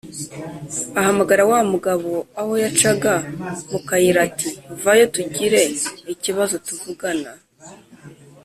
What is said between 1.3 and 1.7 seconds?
wa